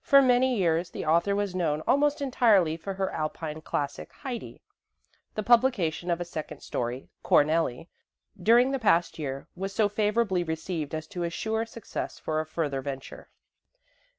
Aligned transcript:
For 0.00 0.22
many 0.22 0.56
years 0.56 0.88
the 0.88 1.04
author 1.04 1.36
was 1.36 1.54
known 1.54 1.82
almost 1.86 2.22
entirely 2.22 2.74
for 2.74 2.94
her 2.94 3.10
Alpine 3.10 3.60
classic, 3.60 4.14
"Heidi". 4.14 4.62
The 5.34 5.42
publication 5.42 6.10
of 6.10 6.22
a 6.22 6.24
second 6.24 6.60
story, 6.60 7.10
"Cornelli", 7.22 7.88
during 8.42 8.70
the 8.70 8.78
past 8.78 9.18
year 9.18 9.46
was 9.54 9.74
so 9.74 9.90
favorably 9.90 10.42
received 10.42 10.94
as 10.94 11.06
to 11.08 11.22
assure 11.22 11.66
success 11.66 12.18
for 12.18 12.40
a 12.40 12.46
further 12.46 12.80
venture. 12.80 13.28